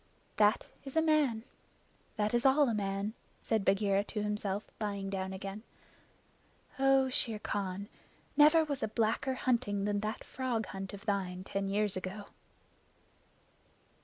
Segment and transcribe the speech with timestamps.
[0.37, 1.43] "That is a man.
[2.15, 3.13] That is all a man,"
[3.43, 5.61] said Bagheera to himself, lying down again.
[6.79, 7.87] "Oh, Shere Khan,
[8.35, 12.29] never was a blacker hunting than that frog hunt of thine ten years ago!"